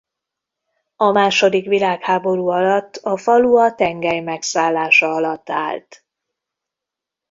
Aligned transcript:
A 0.95 1.11
második 1.11 1.67
világháború 1.67 2.47
alatt 2.47 2.95
a 2.95 3.17
falu 3.17 3.55
a 3.55 3.75
tengely 3.75 4.19
megszállása 4.19 5.07
alatt 5.11 5.49
állt. 5.49 6.05